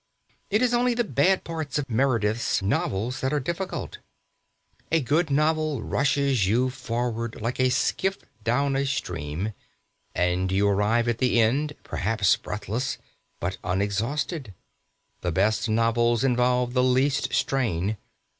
It 0.49 0.63
is 0.63 0.73
only 0.73 0.95
the 0.95 1.03
bad 1.03 1.43
parts 1.43 1.77
of 1.77 1.87
Meredith's 1.87 2.63
novels 2.63 3.21
that 3.21 3.31
are 3.31 3.39
difficult. 3.39 3.99
A 4.91 4.99
good 4.99 5.29
novel 5.29 5.83
rushes 5.83 6.47
you 6.47 6.71
forward 6.71 7.39
like 7.39 7.59
a 7.59 7.69
skiff 7.69 8.17
down 8.43 8.75
a 8.75 8.83
stream, 8.87 9.53
and 10.15 10.51
you 10.51 10.67
arrive 10.67 11.07
at 11.07 11.19
the 11.19 11.39
end, 11.39 11.73
perhaps 11.83 12.35
breathless, 12.35 12.97
but 13.39 13.59
unexhausted. 13.63 14.55
The 15.21 15.31
best 15.31 15.69
novels 15.69 16.23
involve 16.23 16.73
the 16.73 16.81
least 16.81 17.31
strain. 17.31 17.97